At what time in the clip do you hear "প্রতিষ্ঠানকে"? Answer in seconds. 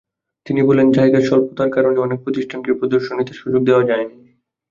2.23-2.71